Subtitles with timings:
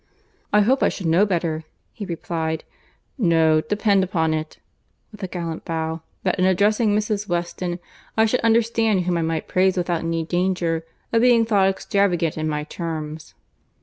[0.51, 1.63] "I hope I should know better,"
[1.93, 2.63] he replied;
[3.19, 4.57] "no, depend upon it,
[5.11, 7.27] (with a gallant bow,) that in addressing Mrs.
[7.29, 7.77] Weston
[8.17, 12.49] I should understand whom I might praise without any danger of being thought extravagant in
[12.49, 13.35] my terms."